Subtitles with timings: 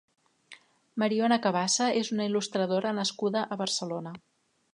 [1.03, 4.17] Mariona Cabassa és una il·lustradora nascuda a Barcelona.